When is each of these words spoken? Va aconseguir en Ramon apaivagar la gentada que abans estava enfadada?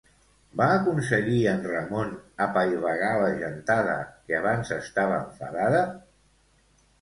Va 0.59 0.67
aconseguir 0.75 1.41
en 1.51 1.59
Ramon 1.71 2.15
apaivagar 2.45 3.11
la 3.25 3.29
gentada 3.43 3.99
que 4.15 4.39
abans 4.39 4.73
estava 4.79 5.21
enfadada? 5.27 5.85